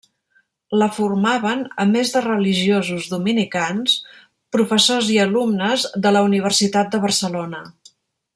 La 0.83 0.85
formaven, 0.93 1.59
a 1.83 1.85
més 1.91 2.13
de 2.15 2.23
religiosos 2.25 3.05
dominicans, 3.11 3.95
professors 4.57 5.13
i 5.17 5.21
alumnes 5.27 5.85
de 6.07 6.17
la 6.19 6.25
Universitat 6.31 6.95
de 6.97 7.07
Barcelona. 7.07 7.63